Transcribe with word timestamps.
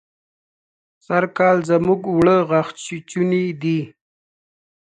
سرکال 1.05 1.57
زموږ 1.69 1.99
اوړه 2.11 2.37
غاښ 2.49 2.67
چيچوني 2.83 3.45
دي. 3.61 3.79